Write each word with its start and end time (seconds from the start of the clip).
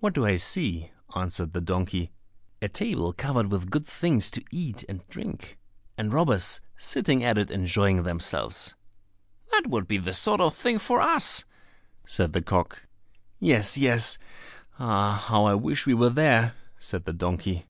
"What 0.00 0.12
do 0.12 0.26
I 0.26 0.36
see?" 0.36 0.90
answered 1.16 1.54
the 1.54 1.62
donkey; 1.62 2.12
"a 2.60 2.68
table 2.68 3.14
covered 3.14 3.46
with 3.50 3.70
good 3.70 3.86
things 3.86 4.30
to 4.32 4.44
eat 4.50 4.84
and 4.86 5.08
drink, 5.08 5.58
and 5.96 6.12
robbers 6.12 6.60
sitting 6.76 7.24
at 7.24 7.38
it 7.38 7.50
enjoying 7.50 8.02
themselves." 8.02 8.74
"That 9.50 9.68
would 9.68 9.88
be 9.88 9.96
the 9.96 10.12
sort 10.12 10.42
of 10.42 10.54
thing 10.54 10.78
for 10.78 11.00
us," 11.00 11.46
said 12.04 12.34
the 12.34 12.42
cock. 12.42 12.86
"Yes, 13.40 13.78
yes; 13.78 14.18
ah, 14.78 15.24
how 15.26 15.44
I 15.46 15.54
wish 15.54 15.86
we 15.86 15.94
were 15.94 16.10
there!" 16.10 16.54
said 16.78 17.06
the 17.06 17.14
donkey. 17.14 17.64